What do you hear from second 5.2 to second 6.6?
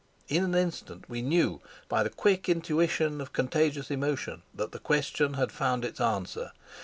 had found its answer.